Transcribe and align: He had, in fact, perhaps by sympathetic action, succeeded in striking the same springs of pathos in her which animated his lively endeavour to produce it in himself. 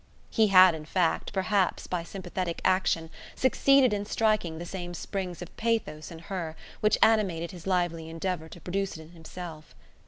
He 0.31 0.47
had, 0.47 0.73
in 0.73 0.85
fact, 0.85 1.31
perhaps 1.31 1.85
by 1.85 2.01
sympathetic 2.03 2.59
action, 2.65 3.11
succeeded 3.35 3.93
in 3.93 4.07
striking 4.07 4.57
the 4.57 4.65
same 4.65 4.95
springs 4.95 5.43
of 5.43 5.55
pathos 5.57 6.09
in 6.09 6.17
her 6.17 6.55
which 6.79 6.97
animated 7.03 7.51
his 7.51 7.67
lively 7.67 8.09
endeavour 8.09 8.49
to 8.49 8.61
produce 8.61 8.97
it 8.97 9.01
in 9.01 9.11
himself. 9.11 9.75